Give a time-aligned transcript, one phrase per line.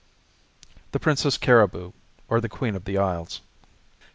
[0.93, 1.93] THE PRINCESS CARIBOO;
[2.27, 3.41] OR, THE QUEEN OF THE ISLES.